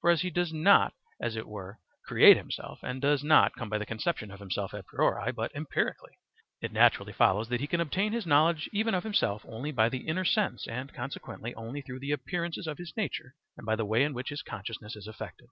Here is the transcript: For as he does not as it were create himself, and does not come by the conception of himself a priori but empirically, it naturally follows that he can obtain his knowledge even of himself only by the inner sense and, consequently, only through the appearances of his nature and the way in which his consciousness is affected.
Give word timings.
For 0.00 0.10
as 0.10 0.20
he 0.22 0.30
does 0.30 0.52
not 0.52 0.94
as 1.20 1.34
it 1.34 1.48
were 1.48 1.80
create 2.06 2.36
himself, 2.36 2.78
and 2.84 3.02
does 3.02 3.24
not 3.24 3.56
come 3.56 3.68
by 3.68 3.76
the 3.78 3.84
conception 3.84 4.30
of 4.30 4.38
himself 4.38 4.72
a 4.72 4.84
priori 4.84 5.32
but 5.32 5.50
empirically, 5.52 6.12
it 6.62 6.70
naturally 6.70 7.12
follows 7.12 7.48
that 7.48 7.58
he 7.58 7.66
can 7.66 7.80
obtain 7.80 8.12
his 8.12 8.24
knowledge 8.24 8.70
even 8.72 8.94
of 8.94 9.02
himself 9.02 9.42
only 9.44 9.72
by 9.72 9.88
the 9.88 10.06
inner 10.06 10.24
sense 10.24 10.68
and, 10.68 10.94
consequently, 10.94 11.52
only 11.56 11.80
through 11.82 11.98
the 11.98 12.12
appearances 12.12 12.68
of 12.68 12.78
his 12.78 12.96
nature 12.96 13.34
and 13.56 13.66
the 13.76 13.84
way 13.84 14.04
in 14.04 14.14
which 14.14 14.28
his 14.28 14.42
consciousness 14.42 14.94
is 14.94 15.08
affected. 15.08 15.48